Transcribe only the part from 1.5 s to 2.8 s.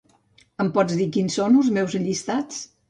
els meus llistats?